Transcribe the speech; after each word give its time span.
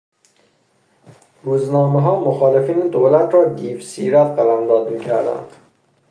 روزنامهها 1.43 2.19
مخالفین 2.19 2.79
دولت 2.87 3.33
را 3.33 3.45
دیو 3.49 3.81
سیرت 3.81 4.27
قلمداد 4.27 4.89
میکردند. 4.91 5.55